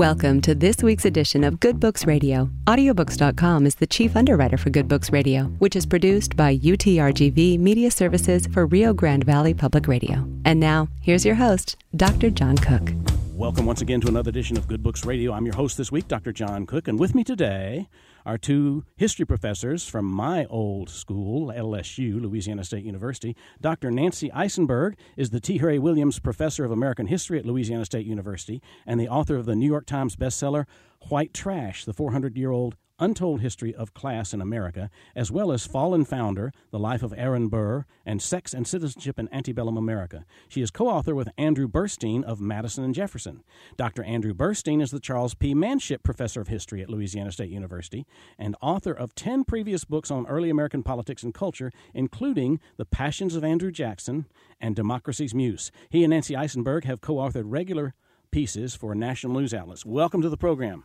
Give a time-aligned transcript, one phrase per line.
[0.00, 2.48] Welcome to this week's edition of Good Books Radio.
[2.66, 7.90] Audiobooks.com is the chief underwriter for Good Books Radio, which is produced by UTRGV Media
[7.90, 10.26] Services for Rio Grande Valley Public Radio.
[10.46, 12.30] And now, here's your host, Dr.
[12.30, 12.94] John Cook.
[13.34, 15.34] Welcome once again to another edition of Good Books Radio.
[15.34, 16.32] I'm your host this week, Dr.
[16.32, 17.86] John Cook, and with me today
[18.24, 23.36] are two history professors from my old school, LSU, Louisiana State University.
[23.60, 23.90] Dr.
[23.90, 25.58] Nancy Isenberg is the T.
[25.58, 29.56] Harry Williams Professor of American History at Louisiana State University and the author of the
[29.56, 30.66] New York Times bestseller
[31.08, 35.66] White Trash, the 400 year old Untold History of Class in America, as well as
[35.66, 40.26] Fallen Founder, The Life of Aaron Burr, and Sex and Citizenship in Antebellum America.
[40.48, 43.42] She is co author with Andrew Burstein of Madison and Jefferson.
[43.78, 44.04] Dr.
[44.04, 45.54] Andrew Burstein is the Charles P.
[45.54, 48.06] Manship Professor of History at Louisiana State University
[48.38, 53.34] and author of 10 previous books on early American politics and culture, including The Passions
[53.34, 54.26] of Andrew Jackson
[54.60, 55.72] and Democracy's Muse.
[55.88, 57.94] He and Nancy Isenberg have co authored regular
[58.30, 59.86] pieces for national news outlets.
[59.86, 60.84] Welcome to the program.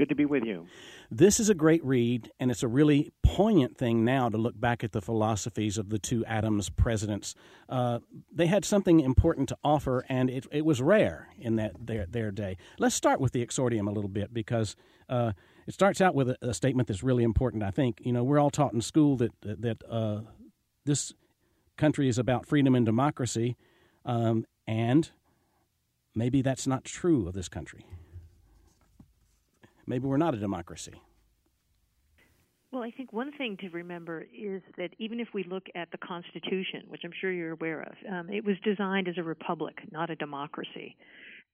[0.00, 0.66] Good to be with you.
[1.10, 4.82] This is a great read, and it's a really poignant thing now to look back
[4.82, 7.34] at the philosophies of the two Adams presidents.
[7.68, 7.98] Uh,
[8.32, 12.30] they had something important to offer, and it, it was rare in that their, their
[12.30, 12.56] day.
[12.78, 14.74] Let's start with the exordium a little bit because
[15.10, 15.32] uh,
[15.66, 17.62] it starts out with a, a, statement that's really important.
[17.62, 20.22] I think you know we're all taught in school that that uh,
[20.86, 21.12] this
[21.76, 23.58] country is about freedom and democracy,
[24.06, 25.10] um, and
[26.14, 27.84] maybe that's not true of this country
[29.86, 30.94] maybe we're not a democracy.
[32.72, 35.98] Well, I think one thing to remember is that even if we look at the
[35.98, 40.08] Constitution, which I'm sure you're aware of, um, it was designed as a republic, not
[40.08, 40.96] a democracy.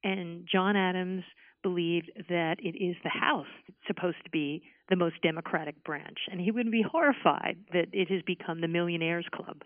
[0.03, 1.23] And John Adams
[1.63, 6.39] believed that it is the House that's supposed to be the most democratic branch, and
[6.39, 9.63] he would be horrified that it has become the Millionaires Club.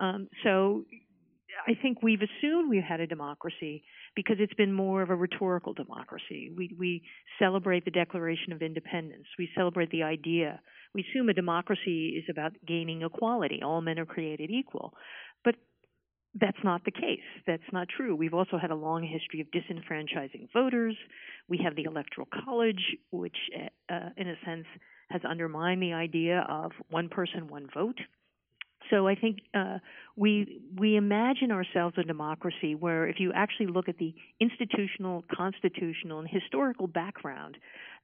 [0.00, 0.84] Um, so
[1.66, 3.82] I think we've assumed we've had a democracy
[4.14, 6.52] because it's been more of a rhetorical democracy.
[6.56, 7.02] We we
[7.38, 9.26] celebrate the Declaration of Independence.
[9.38, 10.60] We celebrate the idea.
[10.94, 13.60] We assume a democracy is about gaining equality.
[13.62, 14.94] All men are created equal.
[15.44, 15.56] But
[16.34, 17.26] that's not the case.
[17.46, 18.14] That's not true.
[18.14, 20.96] We've also had a long history of disenfranchising voters.
[21.48, 23.36] We have the Electoral College, which,
[23.90, 24.66] uh, in a sense,
[25.10, 27.98] has undermined the idea of one person, one vote.
[28.90, 29.78] So I think uh,
[30.16, 36.20] we we imagine ourselves a democracy where, if you actually look at the institutional, constitutional,
[36.20, 37.58] and historical background,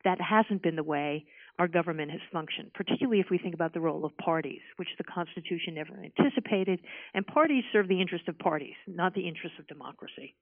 [0.04, 1.24] that hasn't been the way
[1.58, 2.72] our government has functioned.
[2.74, 6.80] Particularly if we think about the role of parties, which the Constitution never anticipated,
[7.14, 10.34] and parties serve the interest of parties, not the interest of democracy.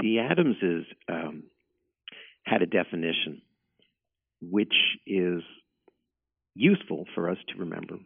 [0.00, 1.44] The Adamses um,
[2.44, 3.40] had a definition
[4.42, 4.74] which
[5.06, 5.42] is
[6.54, 7.96] useful for us to remember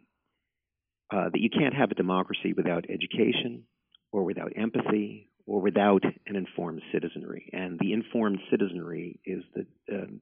[1.11, 3.63] uh, that you can't have a democracy without education
[4.11, 7.49] or without empathy or without an informed citizenry.
[7.51, 10.21] And the informed citizenry is the um,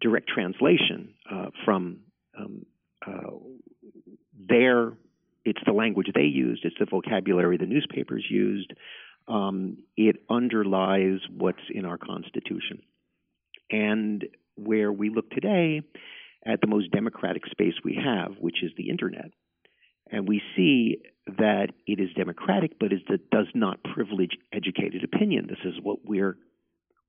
[0.00, 2.00] direct translation uh, from
[2.38, 2.66] um,
[3.06, 3.30] uh,
[4.48, 4.92] their,
[5.44, 8.72] it's the language they used, it's the vocabulary the newspapers used.
[9.26, 12.80] Um, it underlies what's in our Constitution.
[13.70, 14.24] And
[14.56, 15.82] where we look today
[16.46, 19.30] at the most democratic space we have, which is the internet,
[20.10, 25.46] and we see that it is democratic, but it does not privilege educated opinion.
[25.48, 26.36] This is what we're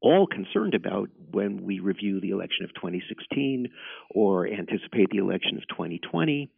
[0.01, 3.67] all concerned about when we review the election of 2016
[4.11, 6.49] or anticipate the election of 2020,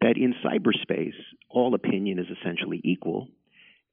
[0.00, 1.14] that in cyberspace,
[1.48, 3.28] all opinion is essentially equal,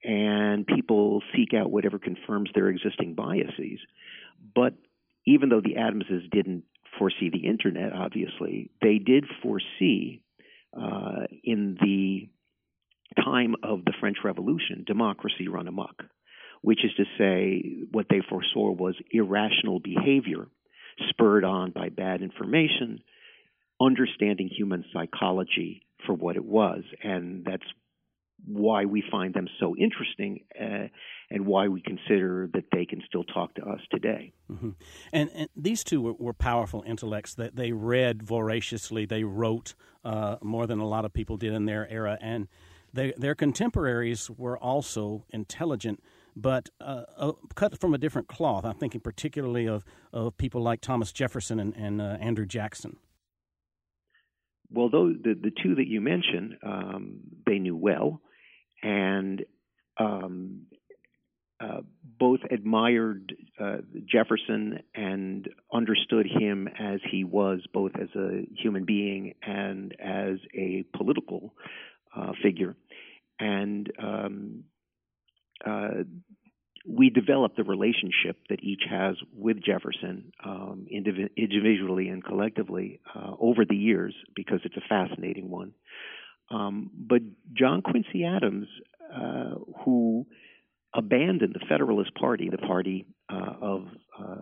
[0.03, 3.79] and people seek out whatever confirms their existing biases.
[4.55, 4.73] But
[5.25, 6.63] even though the Adamses didn't
[6.97, 10.21] foresee the internet, obviously, they did foresee
[10.75, 12.29] uh, in the
[13.23, 16.03] time of the French Revolution, democracy run amok,
[16.61, 20.47] which is to say, what they foresaw was irrational behavior
[21.09, 22.99] spurred on by bad information,
[23.81, 26.83] understanding human psychology for what it was.
[27.03, 27.63] And that's
[28.45, 30.87] why we find them so interesting uh,
[31.29, 34.31] and why we consider that they can still talk to us today.
[34.51, 34.71] Mm-hmm.
[35.11, 39.05] And, and, these two were, were, powerful intellects that they read voraciously.
[39.05, 39.73] They wrote
[40.03, 42.47] uh, more than a lot of people did in their era, and
[42.93, 46.01] they, their contemporaries were also intelligent.
[46.37, 48.65] But uh, uh, cut from a different cloth.
[48.65, 52.97] I'm thinking particularly of, of people like Thomas Jefferson and, and uh, Andrew Jackson.
[54.69, 58.21] Well, though the, the two that you mentioned, um, they knew well
[58.85, 59.43] and
[59.97, 60.61] um,
[61.59, 61.81] uh,
[62.19, 69.33] both admired uh, Jefferson and understood him as he was, both as a human being
[69.41, 71.53] and as a political
[72.15, 72.75] uh, figure.
[73.39, 74.63] And um,
[75.65, 76.03] uh,
[76.87, 83.31] we develop the relationship that each has with Jefferson um, indiv- individually and collectively uh,
[83.39, 85.73] over the years because it's a fascinating one.
[86.49, 87.21] Um, but
[87.53, 88.67] John Quincy Adams,
[89.13, 90.25] uh, who
[90.93, 93.87] abandoned the Federalist Party, the party uh, of
[94.19, 94.35] uh,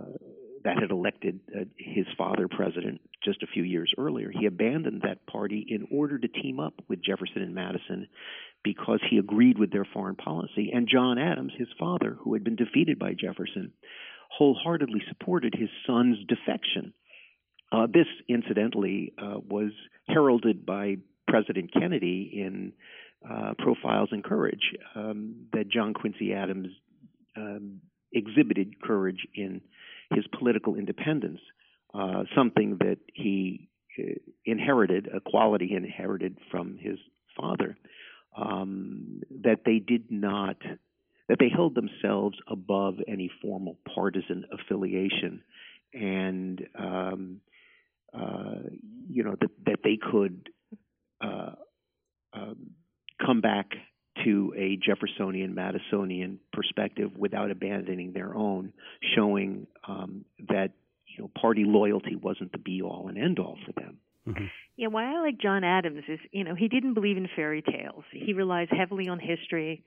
[0.64, 4.32] that had elected uh, his father president just a few years earlier.
[4.32, 8.08] He abandoned that party in order to team up with Jefferson and Madison
[8.64, 10.72] because he agreed with their foreign policy.
[10.74, 13.74] And John Adams, his father, who had been defeated by Jefferson,
[14.32, 16.94] wholeheartedly supported his son's defection.
[17.72, 19.72] Uh, this, incidentally, uh, was
[20.08, 20.98] heralded by
[21.28, 22.74] President Kennedy in
[23.30, 26.68] uh, Profiles in Courage um, that John Quincy Adams
[27.38, 27.82] um,
[28.12, 29.62] exhibited courage in
[30.14, 31.40] his political independence,
[31.94, 34.14] uh, something that he uh,
[34.46, 37.00] inherited, a quality he inherited from his
[37.38, 37.78] father,
[38.38, 40.58] um, that they did not,
[41.30, 45.42] that they held themselves above any formal partisan affiliation,
[45.94, 47.42] and um,
[48.14, 48.56] uh,
[49.10, 50.50] you know that that they could
[53.26, 53.68] come back
[54.24, 58.74] to a Jeffersonian, Madisonian perspective without abandoning their own,
[59.16, 60.72] showing um, that
[61.08, 63.98] you know party loyalty wasn't the be all and end all for them.
[64.28, 64.46] Mm-hmm.
[64.78, 68.04] Yeah, why I like John Adams is you know he didn't believe in fairy tales.
[68.12, 69.84] He relies heavily on history.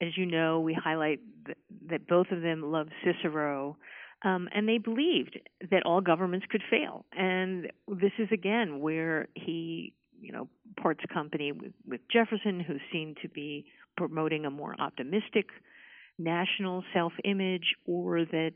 [0.00, 1.56] As you know, we highlight th-
[1.88, 3.76] that both of them loved Cicero.
[4.24, 5.38] Um, and they believed
[5.70, 7.04] that all governments could fail.
[7.12, 10.48] And this is again where he you know,
[10.80, 13.66] parts company with, with Jefferson, who seemed to be
[13.96, 15.46] promoting a more optimistic
[16.18, 18.52] national self image, or that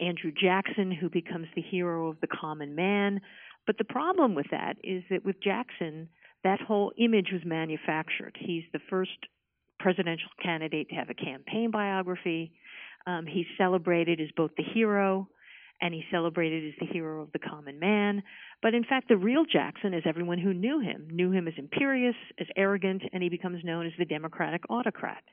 [0.00, 3.20] Andrew Jackson, who becomes the hero of the common man.
[3.66, 6.08] But the problem with that is that with Jackson,
[6.44, 8.36] that whole image was manufactured.
[8.38, 9.10] He's the first
[9.78, 12.52] presidential candidate to have a campaign biography.
[13.06, 15.28] Um, he's celebrated as both the hero
[15.82, 18.22] and he's celebrated as the hero of the common man.
[18.62, 22.14] But in fact, the real Jackson is everyone who knew him, knew him as imperious,
[22.38, 25.24] as arrogant, and he becomes known as the democratic autocrat.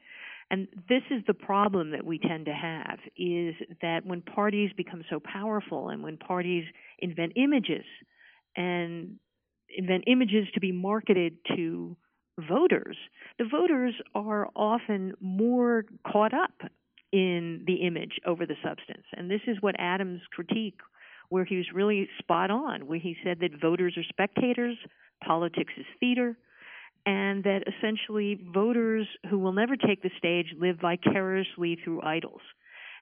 [0.49, 3.53] And this is the problem that we tend to have is
[3.83, 6.65] that when parties become so powerful and when parties
[6.97, 7.85] invent images
[8.57, 9.17] and
[9.77, 11.95] invent images to be marketed to
[12.39, 12.97] voters,
[13.37, 16.53] the voters are often more caught up
[17.11, 19.05] in the image over the substance.
[19.15, 20.79] And this is what Adams' critique,
[21.29, 24.77] where he was really spot on, where he said that voters are spectators,
[25.23, 26.37] politics is theater,
[27.05, 32.41] and that essentially voters who will never take the stage live vicariously through idols.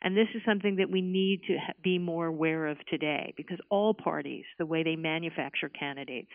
[0.01, 3.93] And this is something that we need to be more aware of today because all
[3.93, 6.31] parties, the way they manufacture candidates,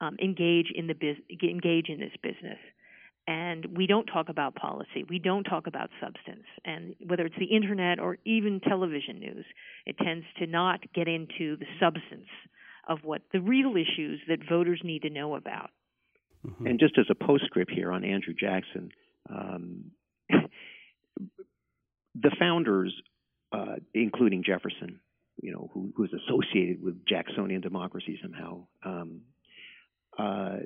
[0.00, 2.58] um, engage in the biz- engage in this business
[3.26, 5.04] and we don't talk about policy.
[5.08, 6.44] We don't talk about substance.
[6.64, 9.46] And whether it's the internet or even television news,
[9.86, 12.28] it tends to not get into the substance
[12.86, 15.70] of what the real issues that voters need to know about.
[16.46, 16.66] Mm-hmm.
[16.66, 18.90] And just as a postscript here on Andrew Jackson,
[19.30, 19.90] um,
[20.28, 22.94] the founders,
[23.52, 25.00] uh, including Jefferson,
[25.42, 29.22] you know, who, who was associated with Jacksonian democracy somehow, um,
[30.18, 30.58] uh,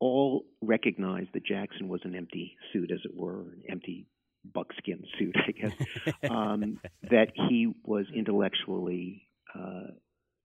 [0.00, 4.06] all recognized that Jackson was an empty suit, as it were, an empty
[4.44, 5.72] buckskin suit, I guess,
[6.30, 6.80] um,
[7.10, 9.92] that he was intellectually uh,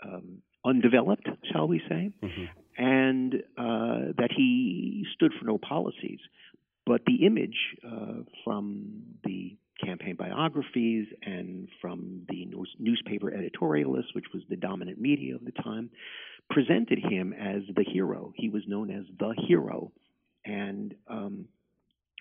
[0.04, 2.46] um, undeveloped, shall we say, mm-hmm.
[2.78, 6.20] and uh, that he stood for no policies.
[6.86, 12.48] But the image uh, from the campaign biographies and from the
[12.80, 15.90] newspaper editorialists, which was the dominant media of the time,
[16.50, 18.34] presented him as the hero.
[18.36, 19.92] He was known as the hero,
[20.46, 21.46] and um,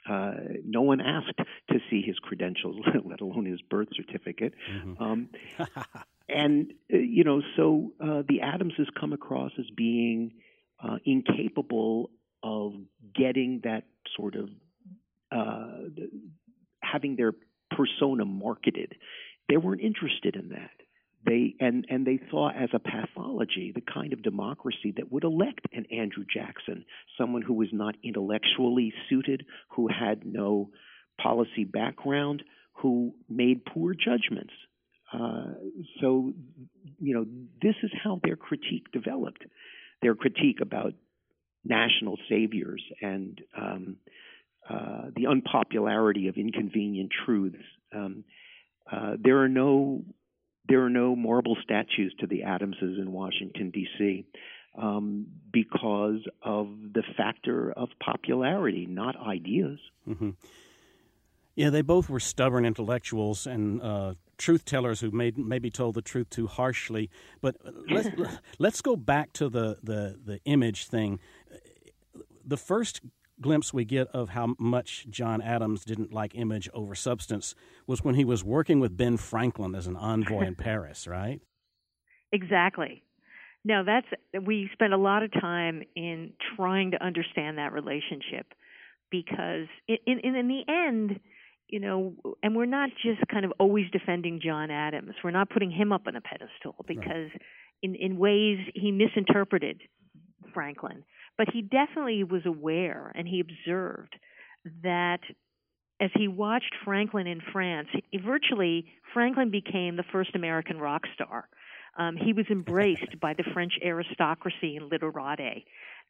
[0.09, 0.33] uh,
[0.64, 1.38] no one asked
[1.71, 4.54] to see his credentials, let alone his birth certificate.
[4.71, 5.02] Mm-hmm.
[5.02, 5.28] Um,
[6.28, 10.33] and uh, you know, so uh, the Adamses come across as being
[10.83, 12.11] uh, incapable
[12.43, 12.75] of
[13.14, 13.85] getting that
[14.16, 14.50] sort of
[15.33, 15.88] uh,
[16.81, 17.33] having their
[17.71, 18.95] persona marketed.
[19.49, 20.71] They weren't interested in that.
[21.26, 25.66] They and and they saw as a pathology the kind of democracy that would elect
[25.73, 26.85] an Andrew Jackson,
[27.19, 30.71] someone who was not intellectually suited, who had no
[31.21, 32.43] policy background,
[32.75, 34.52] who made poor judgments.
[35.12, 35.54] Uh,
[36.00, 36.33] so,
[36.99, 37.25] you know,
[37.62, 39.45] this is how their critique developed.
[40.02, 40.93] Their critique about
[41.64, 43.97] national saviors and um,
[44.69, 47.62] uh, the unpopularity of inconvenient truths.
[47.95, 48.25] Um,
[48.90, 50.04] uh, there are no
[50.68, 54.25] there are no marble statues to the Adamses in Washington, D.C.,
[54.76, 59.78] um, because of the factor of popularity, not ideas.
[60.09, 60.30] Mm-hmm.
[61.54, 66.02] Yeah, they both were stubborn intellectuals and uh, truth tellers who made, maybe told the
[66.02, 67.09] truth too harshly.
[67.40, 67.56] But
[67.88, 68.09] let's
[68.59, 71.21] let's go back to the, the, the image thing.
[72.44, 73.00] The first
[73.44, 77.54] glimpse we get of how much John Adams didn't like image over substance
[77.86, 81.42] was when he was working with Ben Franklin as an envoy in Paris, right?
[82.32, 83.02] Exactly.
[83.62, 84.06] No, that's
[84.46, 88.46] we spent a lot of time in trying to understand that relationship
[89.10, 91.20] because in in, in the end,
[91.68, 95.16] you know, and we're not just kind of always defending John Adams.
[95.22, 97.42] We're not putting him up on a pedestal because right.
[97.82, 99.82] in in ways he misinterpreted
[100.54, 101.04] Franklin,
[101.37, 104.14] but he definitely was aware and he observed
[104.83, 105.21] that
[106.00, 107.88] as he watched Franklin in France,
[108.25, 111.49] virtually Franklin became the first American rock star.
[111.97, 115.64] Um, he was embraced by the French aristocracy and literati,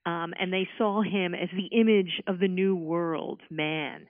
[0.07, 4.07] um, and they saw him as the image of the new world man.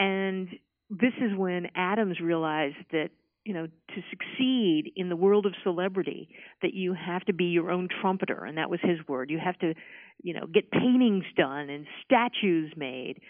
[0.00, 0.48] And
[0.90, 3.10] this is when Adams realized that
[3.44, 6.28] you know to succeed in the world of celebrity
[6.62, 9.58] that you have to be your own trumpeter and that was his word you have
[9.58, 9.74] to
[10.22, 13.20] you know get paintings done and statues made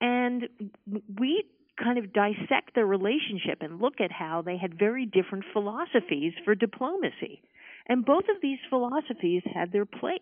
[0.00, 0.48] and
[1.18, 1.44] we
[1.82, 6.54] kind of dissect their relationship and look at how they had very different philosophies for
[6.54, 7.42] diplomacy.
[7.88, 10.20] And both of these philosophies had their place.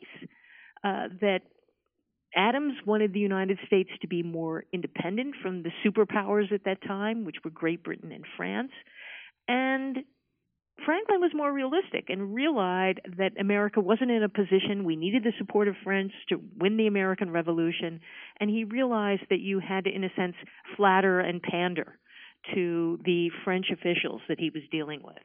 [0.85, 1.43] Uh, that
[2.35, 7.25] Adams wanted the United States to be more independent from the superpowers at that time,
[7.25, 8.73] which were Great Britain and France.
[9.47, 9.99] And
[10.85, 15.33] Franklin was more realistic and realized that America wasn't in a position, we needed the
[15.39, 18.01] support of France to win the American Revolution,
[18.41, 20.35] and he realized that you had to, in a sense,
[20.77, 21.99] flatter and pander
[22.55, 25.23] to the French officials that he was dealing with.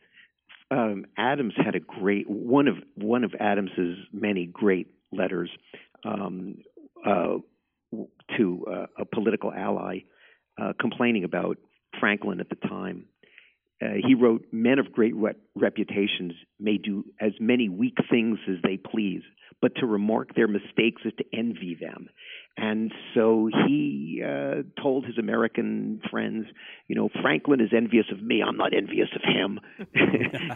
[0.69, 5.49] Um, Adams had a great one of one of Adams's many great letters
[6.03, 6.57] um,
[7.05, 7.37] uh,
[8.37, 9.99] to uh, a political ally
[10.61, 11.57] uh, complaining about
[11.99, 13.05] Franklin at the time
[13.81, 18.55] uh, he wrote, Men of great re- reputations may do as many weak things as
[18.63, 19.22] they please,
[19.62, 22.10] but to remark their mistakes is to envy them.
[22.57, 26.48] And so he uh, told his American friends,
[26.88, 28.41] you know, Franklin is envious of me.
[28.41, 29.60] I'm not envious of him.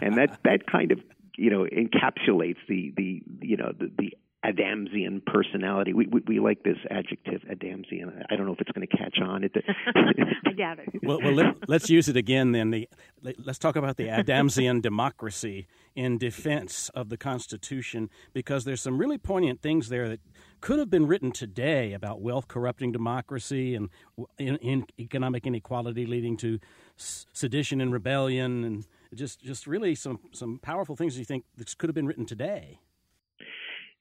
[0.02, 0.98] and that that kind of
[1.36, 4.12] you know encapsulates the the you know the, the
[4.44, 5.92] Adamsian personality.
[5.92, 8.24] We, we, we like this adjective, Adamsian.
[8.28, 9.44] I don't know if it's going to catch on.
[9.44, 9.52] It,
[9.94, 10.88] I doubt it.
[11.02, 12.70] Well, well let, us use it again then.
[12.70, 12.88] The,
[13.22, 19.18] let's talk about the Adamsian democracy in defense of the Constitution, because there's some really
[19.18, 20.20] poignant things there that
[20.60, 23.90] could have been written today about wealth corrupting democracy and
[24.38, 26.58] in, in economic inequality leading to
[26.96, 31.88] sedition and rebellion, and just just really some some powerful things you think this could
[31.88, 32.80] have been written today.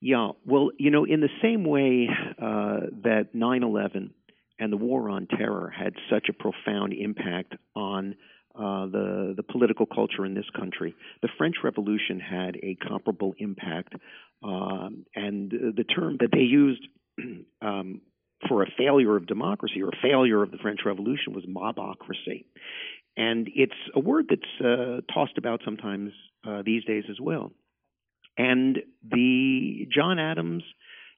[0.02, 2.10] Yeah, well, you know, in the same way
[2.42, 4.14] uh, that 9 11
[4.60, 8.16] and the war on terror had such a profound impact on
[8.56, 13.94] uh, the, the political culture in this country, the French Revolution had a comparable impact.
[14.44, 16.86] Um, and the term that they used
[17.62, 18.02] um,
[18.50, 22.46] for a failure of democracy or a failure of the French Revolution was mobocracy.
[23.16, 26.12] And it's a word that's uh, tossed about sometimes
[26.48, 27.52] uh, these days as well.
[28.42, 30.64] And the John Adams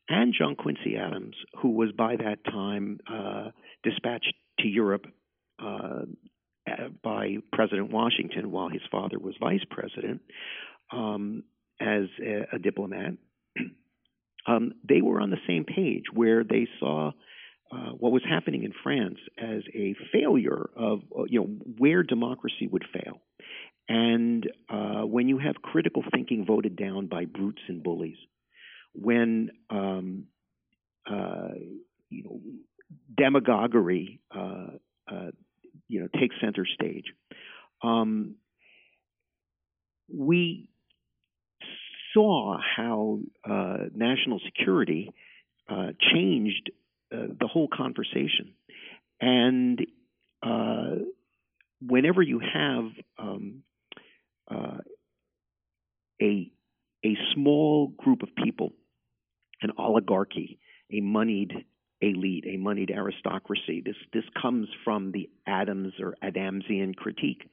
[0.10, 3.52] and John Quincy Adams, who was by that time uh,
[3.82, 5.06] dispatched to Europe
[5.58, 6.02] uh,
[7.02, 10.20] by President Washington while his father was vice president
[10.92, 11.44] um,
[11.80, 13.14] as a, a diplomat,
[14.48, 17.12] um, they were on the same page where they saw.
[17.74, 22.84] Uh, what was happening in France as a failure of you know where democracy would
[22.94, 23.20] fail,
[23.90, 28.18] and uh, when you have critical thinking voted down by brutes and bullies,
[28.94, 30.26] when um,
[31.10, 31.50] uh,
[32.10, 32.40] you know
[33.18, 34.68] demagoguery uh,
[35.12, 35.32] uh
[35.88, 37.06] you know takes center stage,
[37.82, 38.36] um,
[40.14, 40.70] we
[42.14, 45.10] saw how uh, national security
[45.68, 46.70] uh, changed
[47.40, 48.54] the whole conversation,
[49.22, 49.80] and
[51.86, 52.86] whenever you have
[53.18, 53.64] um,
[54.50, 54.78] uh,
[56.22, 56.52] a
[57.06, 58.72] a small group of people,
[59.62, 60.60] an oligarchy,
[60.92, 61.54] a moneyed
[62.02, 63.82] elite, a moneyed aristocracy.
[63.86, 67.50] This this comes from the Adams or Adamsian critique.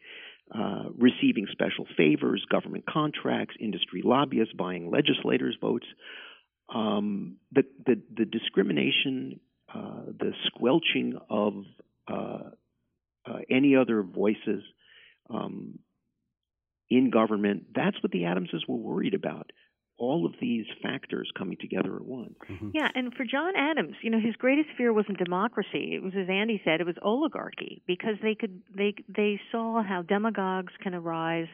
[0.52, 5.86] Uh, receiving special favors, government contracts, industry lobbyists buying legislators' votes,
[6.74, 11.64] um, the, the, the discrimination, uh, the squelching of
[12.08, 12.50] uh,
[13.26, 14.62] uh any other voices,
[15.28, 15.78] um,
[16.90, 17.66] in government.
[17.74, 19.52] That's what the Adamses were worried about.
[19.98, 22.34] all of these factors coming together at once.
[22.48, 22.70] Mm-hmm.
[22.72, 25.92] Yeah, and for John Adams, you know, his greatest fear wasn't democracy.
[25.94, 30.00] It was, as Andy said, it was oligarchy because they could they they saw how
[30.00, 31.48] demagogues can arise,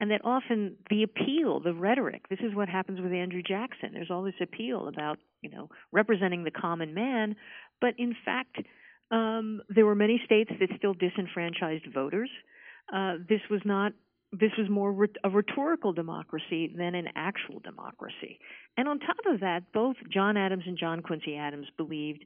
[0.00, 2.28] and that often the appeal, the rhetoric.
[2.28, 3.90] This is what happens with Andrew Jackson.
[3.92, 7.36] There's all this appeal about you know representing the common man,
[7.80, 8.56] but in fact,
[9.10, 12.30] um, there were many states that still disenfranchised voters.
[12.92, 13.92] Uh, this was not
[14.32, 18.38] this was more a rhetorical democracy than an actual democracy.
[18.76, 22.24] And on top of that, both John Adams and John Quincy Adams believed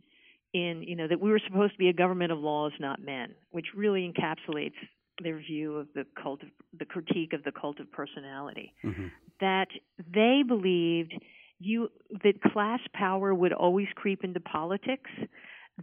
[0.53, 3.35] in, you know, that we were supposed to be a government of laws, not men,
[3.51, 4.75] which really encapsulates
[5.23, 6.49] their view of the cult of
[6.79, 8.75] the critique of the cult of personality.
[8.85, 9.07] Mm-hmm.
[9.41, 9.69] That
[10.13, 11.15] they believed
[11.59, 11.89] you
[12.25, 15.11] that class power would always creep into politics,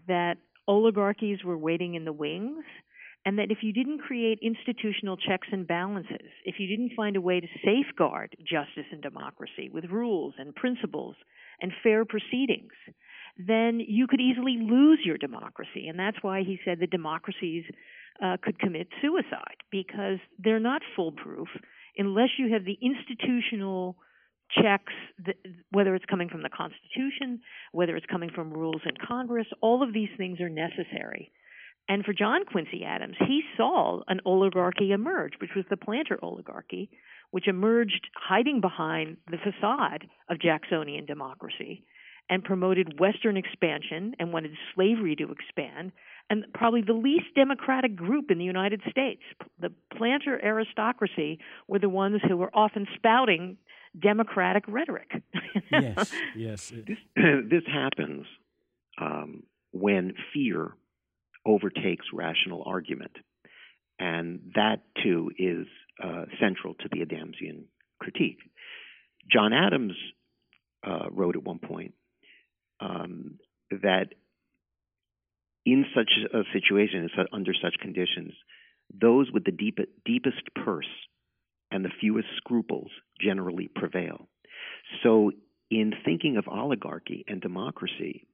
[0.08, 2.64] that oligarchies were waiting in the wings,
[3.26, 7.22] and that if you didn't create institutional checks and balances, if you didn't find a
[7.22, 11.16] way to safeguard justice and democracy with rules and principles
[11.62, 12.72] and fair proceedings,
[13.38, 15.88] then you could easily lose your democracy.
[15.88, 17.66] And that's why he said that democracies
[18.24, 21.48] uh, could commit suicide because they're not foolproof
[21.98, 23.98] unless you have the institutional
[24.62, 24.94] checks,
[25.26, 25.36] that,
[25.72, 29.94] whether it's coming from the Constitution, whether it's coming from rules in Congress, all of
[29.94, 31.32] these things are necessary.
[31.90, 36.90] And for John Quincy Adams, he saw an oligarchy emerge, which was the planter oligarchy,
[37.32, 41.86] which emerged hiding behind the facade of Jacksonian democracy
[42.30, 45.92] and promoted Western expansion and wanted slavery to expand,
[46.30, 49.22] and probably the least democratic group in the United States.
[49.60, 53.58] The planter aristocracy were the ones who were often spouting
[54.00, 55.10] democratic rhetoric.
[55.72, 56.74] yes, yes.
[56.86, 58.26] This, this happens
[59.00, 60.72] um, when fear
[61.46, 63.12] overtakes rational argument.
[64.00, 65.66] And that, too, is
[66.04, 67.64] uh, central to the Adamsian
[68.00, 68.38] critique.
[69.32, 69.94] John Adams
[70.86, 71.94] uh, wrote at one point
[72.80, 73.40] um,
[73.72, 74.08] that
[75.66, 78.34] in such a situation, under such conditions,
[78.94, 80.88] those with the deep, deepest purse
[81.72, 82.90] and the fewest scruples
[83.22, 84.30] generally prevail.
[85.04, 85.32] So,
[85.70, 88.26] in thinking of oligarchy and democracy,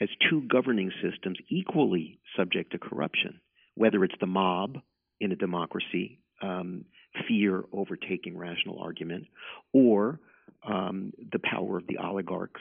[0.00, 3.40] as two governing systems equally subject to corruption,
[3.74, 4.78] whether it's the mob
[5.20, 6.86] in a democracy, um,
[7.28, 9.26] fear overtaking rational argument,
[9.74, 10.18] or
[10.66, 12.60] um, the power of the oligarchs,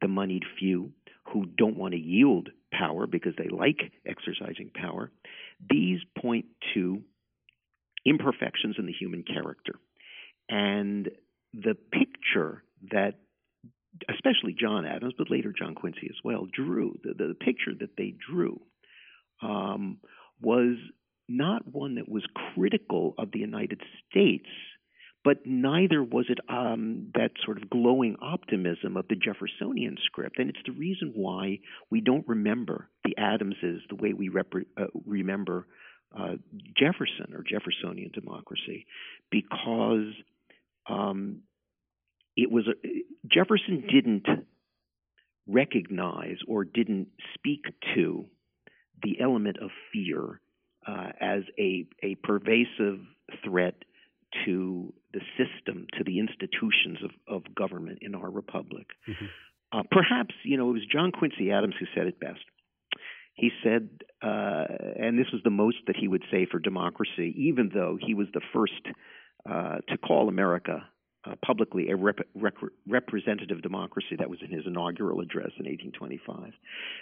[0.00, 0.92] the moneyed few
[1.32, 5.10] who don't want to yield power because they like exercising power.
[5.68, 7.02] These point to
[8.04, 9.74] imperfections in the human character.
[10.48, 11.10] And
[11.52, 13.14] the picture that
[14.08, 18.14] especially John Adams, but later John Quincy as well, drew the, the picture that they
[18.30, 18.60] drew
[19.42, 19.98] um,
[20.40, 20.76] was
[21.28, 24.48] not one that was critical of the United States,
[25.24, 30.38] but neither was it um, that sort of glowing optimism of the Jeffersonian script.
[30.38, 31.58] And it's the reason why
[31.90, 35.66] we don't remember the Adamses the way we rep- uh, remember
[36.18, 36.34] uh,
[36.76, 38.86] Jefferson or Jeffersonian democracy,
[39.30, 40.12] because
[40.88, 41.40] um,
[42.36, 42.88] it was a,
[43.28, 44.26] Jefferson didn't
[45.46, 48.24] recognize or didn't speak to
[49.02, 50.40] the element of fear
[50.86, 53.00] uh, as a, a pervasive
[53.44, 53.74] threat
[54.44, 58.86] to the system, to the institutions of, of government in our republic.
[59.08, 59.26] Mm-hmm.
[59.72, 62.40] Uh, perhaps, you know, it was John Quincy Adams who said it best.
[63.34, 63.88] He said,
[64.22, 64.64] uh,
[64.98, 68.26] and this was the most that he would say for democracy, even though he was
[68.34, 68.82] the first
[69.48, 70.84] uh, to call America
[71.24, 72.54] uh, publicly a rep- rep-
[72.86, 74.16] representative democracy.
[74.18, 76.52] That was in his inaugural address in 1825.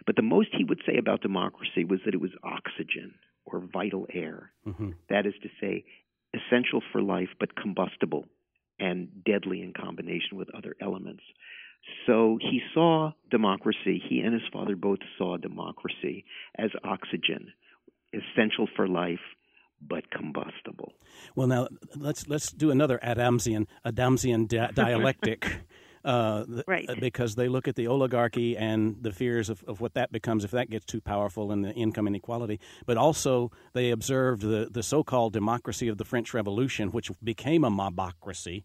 [0.07, 4.07] But the most he would say about democracy was that it was oxygen or vital
[4.13, 4.53] air.
[4.67, 4.91] Mm-hmm.
[5.09, 5.85] That is to say,
[6.35, 8.27] essential for life but combustible
[8.79, 11.23] and deadly in combination with other elements.
[12.07, 16.25] So he saw democracy, he and his father both saw democracy
[16.57, 17.53] as oxygen,
[18.13, 19.21] essential for life
[19.81, 20.93] but combustible.
[21.37, 25.61] Well, now let's let's do another Adamsian Adamsian di- dialectic.
[26.09, 26.89] Uh, right.
[26.99, 30.51] Because they look at the oligarchy and the fears of, of what that becomes if
[30.53, 32.59] that gets too powerful and the income inequality.
[32.87, 37.63] But also, they observed the, the so called democracy of the French Revolution, which became
[37.63, 38.65] a mobocracy.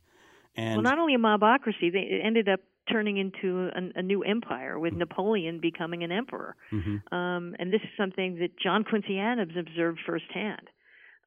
[0.55, 4.79] And well, not only a mobocracy, they ended up turning into a, a new empire
[4.79, 4.99] with mm-hmm.
[4.99, 6.55] Napoleon becoming an emperor.
[6.71, 7.13] Mm-hmm.
[7.13, 10.69] Um, and this is something that John Quincy Adams observed firsthand.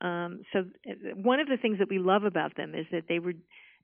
[0.01, 3.19] Um, so uh, one of the things that we love about them is that they
[3.19, 3.35] were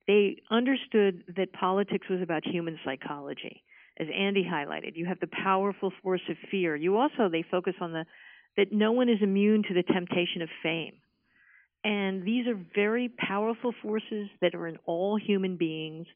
[0.06, 3.62] they understood that politics was about human psychology.
[3.98, 6.74] As Andy highlighted, you have the powerful force of fear.
[6.74, 8.04] You also they focus on the
[8.56, 10.94] that no one is immune to the temptation of fame.
[11.84, 16.06] And these are very powerful forces that are in all human beings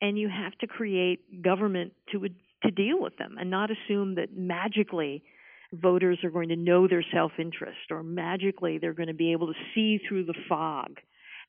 [0.00, 2.28] and you have to create government to
[2.64, 5.22] to deal with them and not assume that magically
[5.72, 9.58] voters are going to know their self-interest or magically they're going to be able to
[9.74, 10.96] see through the fog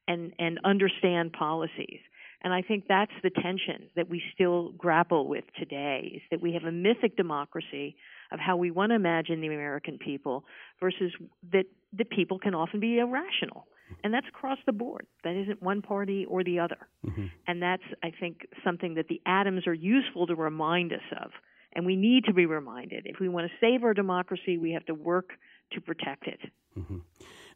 [0.10, 2.02] and and understand policies.
[2.42, 6.54] And I think that's the tension that we still grapple with today is that we
[6.54, 7.98] have a mythic democracy
[8.32, 10.46] of how we want to imagine the American people
[10.80, 11.12] versus
[11.52, 13.68] that the people can often be irrational.
[14.04, 15.08] And that's across the board.
[15.24, 16.78] That isn't one party or the other.
[17.06, 17.26] Mm-hmm.
[17.48, 21.32] And that's, I think, something that the Adams are useful to remind us of.
[21.74, 23.06] And we need to be reminded.
[23.06, 25.32] If we want to save our democracy, we have to work
[25.74, 26.40] to protect it.
[26.78, 26.98] Mm-hmm.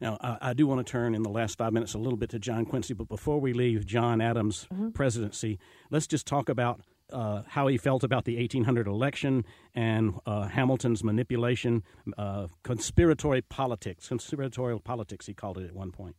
[0.00, 2.30] Now, I, I, do want to turn in the last five minutes a little bit
[2.30, 4.90] to John Quincy, but before we leave John Adams' mm-hmm.
[4.90, 5.58] presidency,
[5.90, 6.80] let's just talk about
[7.12, 11.82] uh, how he felt about the 1800 election and uh, Hamilton's manipulation,
[12.16, 16.16] uh, conspiratory politics, conspiratorial politics, he called it at one point.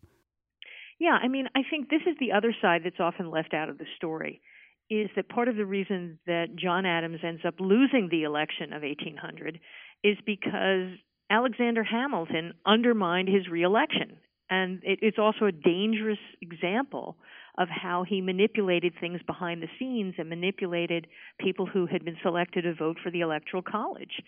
[1.00, 3.78] Yeah, I mean, I think this is the other side that's often left out of
[3.78, 4.42] the story.
[4.90, 8.84] Is that part of the reason that John Adams ends up losing the election of
[8.84, 9.60] 1800
[10.04, 10.90] is because
[11.30, 14.18] Alexander Hamilton undermined his reelection.
[14.50, 17.18] And it, it's also a dangerous example
[17.58, 21.08] of how he manipulated things behind the scenes and manipulated
[21.40, 24.22] people who had been selected to vote for the Electoral College.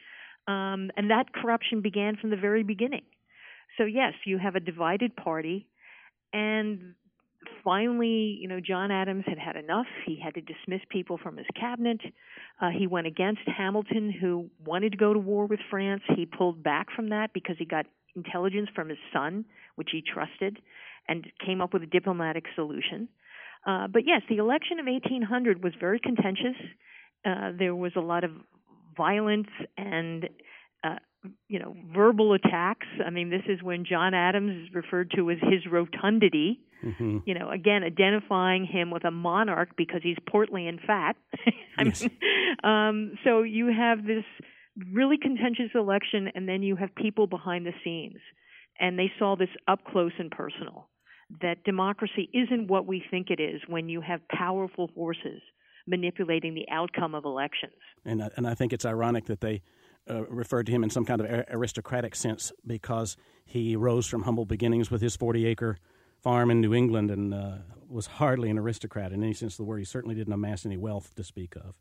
[0.47, 3.03] Um, and that corruption began from the very beginning.
[3.77, 5.67] So, yes, you have a divided party,
[6.33, 6.95] and
[7.63, 9.85] finally, you know, John Adams had had enough.
[10.05, 11.99] He had to dismiss people from his cabinet.
[12.61, 16.01] Uh, he went against Hamilton, who wanted to go to war with France.
[16.15, 20.59] He pulled back from that because he got intelligence from his son, which he trusted,
[21.07, 23.07] and came up with a diplomatic solution.
[23.65, 26.55] Uh, but yes, the election of 1800 was very contentious.
[27.25, 28.31] Uh, there was a lot of
[28.95, 30.29] violence and
[30.83, 30.95] uh,
[31.47, 32.87] you know verbal attacks.
[33.05, 36.61] I mean, this is when John Adams is referred to as his rotundity.
[36.83, 37.19] Mm-hmm.
[37.25, 41.15] You know, again identifying him with a monarch because he's portly and fat.
[41.77, 42.01] I yes.
[42.01, 42.11] mean,
[42.63, 44.25] um, so you have this
[44.93, 48.19] really contentious election, and then you have people behind the scenes,
[48.79, 50.87] and they saw this up close and personal
[51.41, 55.41] that democracy isn't what we think it is when you have powerful forces
[55.85, 57.73] manipulating the outcome of elections.
[58.05, 59.61] And I, and I think it's ironic that they
[60.09, 64.45] uh, referred to him in some kind of aristocratic sense because he rose from humble
[64.45, 65.77] beginnings with his 40 acre
[66.21, 67.57] farm in New England and uh,
[67.89, 69.79] was hardly an aristocrat in any sense of the word.
[69.79, 71.75] He certainly didn't amass any wealth to speak of.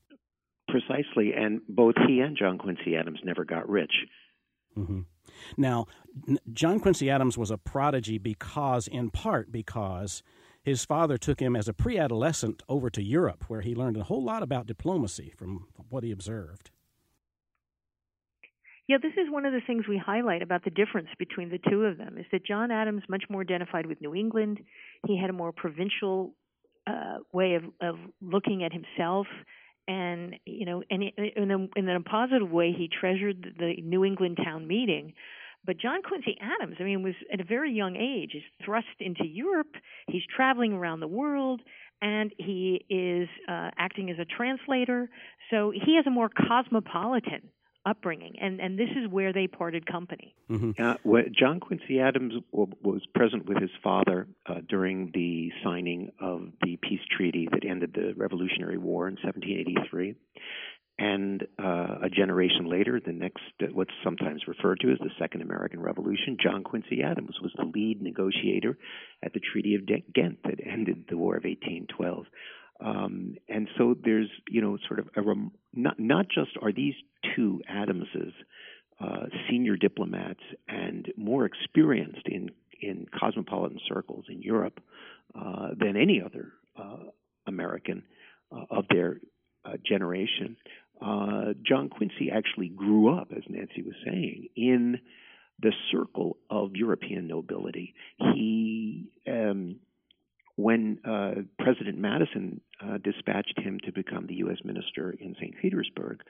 [0.68, 3.92] Precisely, and both he and John Quincy Adams never got rich.
[4.76, 5.00] Mm-hmm.
[5.56, 5.86] Now,
[6.52, 10.22] John Quincy Adams was a prodigy because, in part, because
[10.62, 14.04] his father took him as a pre adolescent over to Europe, where he learned a
[14.04, 16.70] whole lot about diplomacy from what he observed.
[18.88, 21.84] Yeah, this is one of the things we highlight about the difference between the two
[21.84, 24.60] of them is that John Adams much more identified with New England.
[25.06, 26.34] He had a more provincial
[26.86, 29.26] uh, way of, of looking at himself
[29.88, 34.38] and you know, and in a, in a positive way, he treasured the New England
[34.42, 35.12] town meeting.
[35.64, 39.24] But John Quincy Adams, I mean, was at a very young age is thrust into
[39.24, 39.74] Europe.
[40.08, 41.60] He's traveling around the world,
[42.00, 45.08] and he is uh, acting as a translator.
[45.50, 47.50] So he has a more cosmopolitan
[47.86, 50.34] upbringing, and and this is where they parted company.
[50.50, 50.82] Mm-hmm.
[50.82, 56.76] Uh, John Quincy Adams was present with his father uh, during the signing of the
[56.76, 60.16] peace treaty that ended the Revolutionary War in 1783.
[60.98, 65.42] And uh, a generation later, the next, uh, what's sometimes referred to as the Second
[65.42, 68.78] American Revolution, John Quincy Adams was the lead negotiator
[69.22, 72.24] at the Treaty of Ghent that ended the War of 1812.
[72.80, 76.94] Um, and so there's, you know, sort of a rem- not not just are these
[77.34, 78.32] two Adamses
[79.00, 84.80] uh, senior diplomats and more experienced in in cosmopolitan circles in Europe
[85.34, 87.10] uh, than any other uh,
[87.46, 88.02] American
[88.52, 89.20] uh, of their
[89.64, 90.56] uh, generation.
[91.00, 94.98] Uh, John Quincy actually grew up, as Nancy was saying, in
[95.60, 97.94] the circle of European nobility.
[98.18, 99.76] He um,
[100.56, 104.56] when uh, President Madison uh, dispatched him to become the U.S.
[104.64, 105.54] minister in St.
[105.60, 106.20] Petersburg,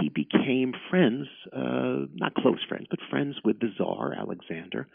[0.00, 4.86] he became friends, uh, not close friends, but friends with the Tsar Alexander,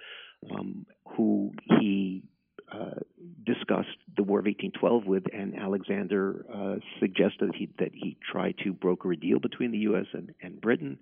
[0.52, 0.86] um,
[1.18, 2.24] who he
[2.72, 3.00] uh,
[3.46, 8.54] discussed the War of 1812 with, and Alexander uh, suggested that he, that he try
[8.64, 10.06] to broker a deal between the U.S.
[10.14, 10.98] and, and Britain.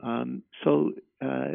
[0.00, 0.92] Um, so
[1.24, 1.54] uh,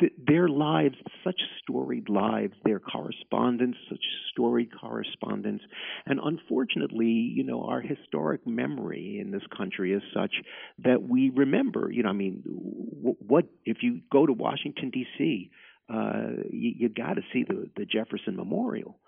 [0.00, 5.62] th- their lives, such storied lives, their correspondence, such storied correspondence,
[6.06, 10.34] and unfortunately, you know, our historic memory in this country is such
[10.78, 11.90] that we remember.
[11.90, 15.50] You know, I mean, what if you go to Washington D.C.
[15.92, 18.98] uh, you, you got to see the, the Jefferson Memorial.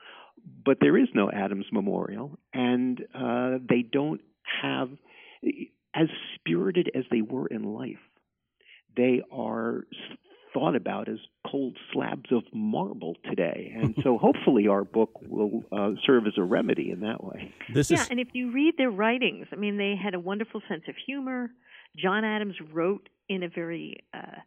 [0.64, 4.21] But there is no Adams Memorial, and uh, they don't
[4.62, 4.88] have,
[5.95, 8.01] as spirited as they were in life,
[8.96, 9.85] they are
[10.52, 11.18] thought about as
[11.50, 13.72] cold slabs of marble today.
[13.74, 17.55] And so hopefully our book will uh, serve as a remedy in that way.
[17.72, 18.11] This yeah, is...
[18.11, 21.50] and if you read their writings, I mean, they had a wonderful sense of humor.
[21.96, 24.40] John Adams wrote in a very uh,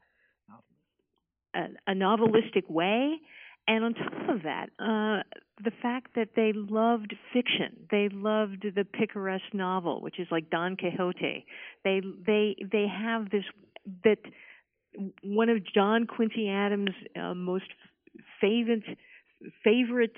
[1.55, 3.19] a, a novelistic way.
[3.67, 5.23] And on top of that, uh,
[5.63, 10.77] the fact that they loved fiction, they loved the picaresque novel, which is like Don
[10.77, 11.45] Quixote.
[11.83, 13.43] They they they have this
[14.03, 14.19] that
[15.23, 17.65] one of John Quincy Adams' uh, most
[18.41, 18.83] favorite
[19.63, 20.15] favorite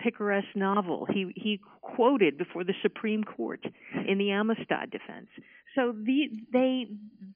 [0.00, 1.06] picaresque novel.
[1.12, 3.64] He he quoted before the Supreme Court
[4.06, 5.28] in the Amistad defense.
[5.74, 6.86] So the, they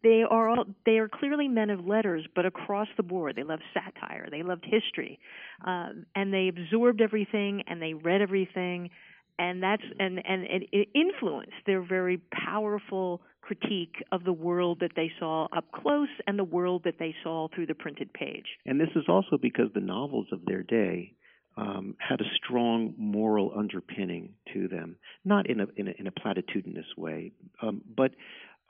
[0.02, 3.60] they are all they are clearly men of letters, but across the board, they love
[3.74, 5.18] satire, they loved history,
[5.66, 8.90] uh, and they absorbed everything and they read everything,
[9.38, 15.10] and that's and and it influenced their very powerful critique of the world that they
[15.18, 18.46] saw up close and the world that they saw through the printed page.
[18.64, 21.14] And this is also because the novels of their day
[21.56, 26.12] um, had a strong moral underpinning to them, not in a in a, in a
[26.12, 28.12] platitudinous way, um, but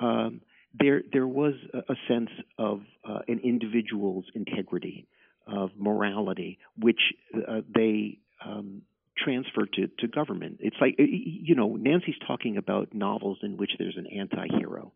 [0.01, 0.40] um,
[0.79, 5.07] there there was a, a sense of uh, an individual's integrity,
[5.46, 7.01] of morality, which
[7.37, 8.83] uh, they um,
[9.16, 10.59] transferred to, to government.
[10.61, 14.92] It's like you know Nancy's talking about novels in which there's an anti-hero.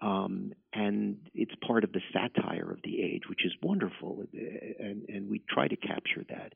[0.00, 5.28] Um, and it's part of the satire of the age, which is wonderful, and, and
[5.28, 6.52] we try to capture that.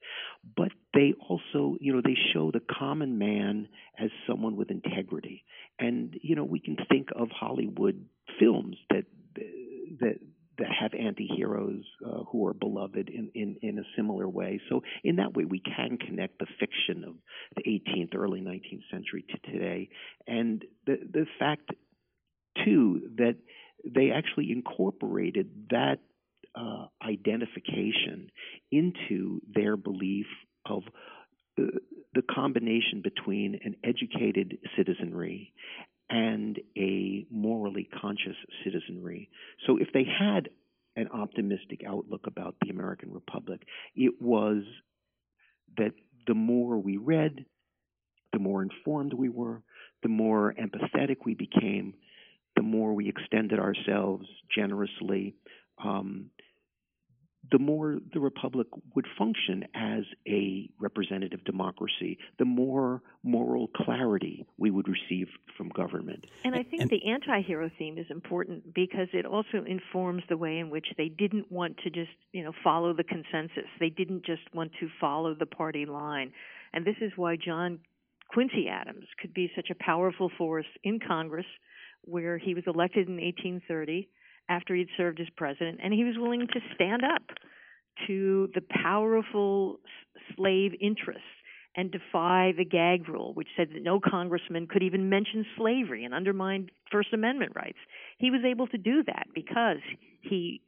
[0.56, 3.66] But they also, you know, they show the common man
[3.98, 5.44] as someone with integrity,
[5.80, 8.04] and you know, we can think of Hollywood
[8.38, 9.06] films that
[10.00, 10.18] that
[10.58, 14.60] that have anti-heroes uh, who are beloved in, in, in a similar way.
[14.68, 17.14] So in that way, we can connect the fiction of
[17.56, 19.88] the 18th, early 19th century to today,
[20.26, 21.70] and the the fact
[22.64, 23.36] too that
[23.84, 25.98] they actually incorporated that
[26.54, 28.30] uh, identification
[28.70, 30.26] into their belief
[30.66, 30.82] of
[31.58, 31.64] uh,
[32.14, 35.52] the combination between an educated citizenry
[36.12, 39.30] and a morally conscious citizenry.
[39.66, 40.50] So if they had
[40.94, 43.62] an optimistic outlook about the American Republic,
[43.96, 44.62] it was
[45.78, 45.92] that
[46.26, 47.46] the more we read,
[48.34, 49.62] the more informed we were,
[50.02, 51.94] the more empathetic we became,
[52.56, 55.34] the more we extended ourselves generously,
[55.82, 56.26] um,
[57.50, 64.70] the more the republic would function as a representative democracy, the more moral clarity we
[64.70, 66.26] would receive from government.
[66.44, 70.36] And I think and, the anti hero theme is important because it also informs the
[70.36, 73.68] way in which they didn't want to just, you know, follow the consensus.
[73.80, 76.32] They didn't just want to follow the party line.
[76.72, 77.80] And this is why John
[78.28, 81.46] Quincy Adams could be such a powerful force in Congress
[82.04, 84.08] where he was elected in 1830
[84.52, 87.22] after he'd served as president, and he was willing to stand up
[88.06, 89.80] to the powerful
[90.36, 91.22] slave interests
[91.74, 96.12] and defy the gag rule, which said that no congressman could even mention slavery and
[96.12, 97.78] undermine First Amendment rights.
[98.18, 99.78] He was able to do that because
[100.20, 100.60] he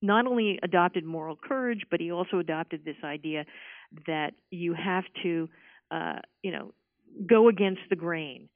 [0.00, 3.44] not only adopted moral courage, but he also adopted this idea
[4.06, 5.48] that you have to,
[5.90, 6.72] uh, you know,
[7.26, 8.48] go against the grain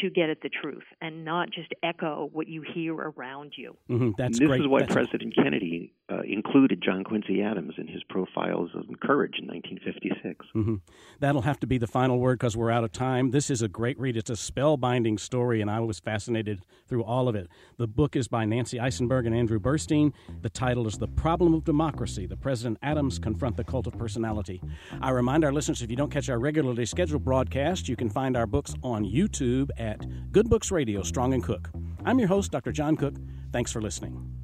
[0.00, 3.76] to get at the truth and not just echo what you hear around you.
[3.90, 4.10] Mm-hmm.
[4.18, 4.60] That's this great.
[4.62, 9.36] is why That's President Kennedy uh, included John Quincy Adams in his profiles of courage
[9.38, 10.46] in 1956.
[10.54, 10.74] Mm-hmm.
[11.20, 13.30] That'll have to be the final word because we're out of time.
[13.30, 14.16] This is a great read.
[14.16, 17.48] It's a spellbinding story, and I was fascinated through all of it.
[17.78, 20.12] The book is by Nancy Isenberg and Andrew Burstein.
[20.42, 24.62] The title is The Problem of Democracy The President Adams Confront the Cult of Personality.
[25.00, 28.36] I remind our listeners if you don't catch our regularly scheduled broadcast, you can find
[28.36, 31.70] our books on YouTube at Good Books Radio, Strong and Cook.
[32.04, 32.72] I'm your host, Dr.
[32.72, 33.14] John Cook.
[33.52, 34.43] Thanks for listening.